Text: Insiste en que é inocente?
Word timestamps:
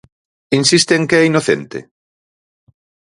Insiste 0.59 0.93
en 0.95 1.03
que 1.09 1.17
é 1.21 1.27
inocente? 1.31 1.79